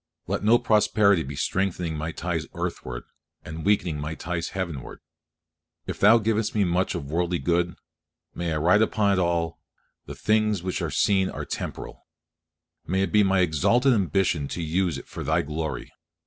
Let 0.25 0.43
no 0.43 0.57
prosperity 0.57 1.21
be 1.21 1.35
strengthening 1.35 1.95
my 1.95 2.11
ties 2.11 2.47
earthward, 2.55 3.03
and 3.45 3.63
weakening 3.63 3.99
my 3.99 4.15
ties 4.15 4.49
heavenward. 4.57 4.99
If 5.85 5.99
Thou 5.99 6.17
givest 6.17 6.55
me 6.55 6.63
much 6.63 6.95
of 6.95 7.11
worldly 7.11 7.37
good, 7.37 7.75
may 8.33 8.51
I 8.51 8.57
write 8.57 8.81
upon 8.81 9.13
it 9.13 9.19
all, 9.19 9.59
"the 10.07 10.15
things 10.15 10.63
which 10.63 10.81
are 10.81 10.89
seen 10.89 11.29
are 11.29 11.45
temporal." 11.45 12.07
May 12.87 13.03
it 13.03 13.11
be 13.11 13.21
my 13.21 13.41
exalted 13.41 13.93
ambition 13.93 14.47
to 14.47 14.63
use 14.63 14.97
it 14.97 15.07
for 15.07 15.23
Thy 15.23 15.43
glory. 15.43 15.91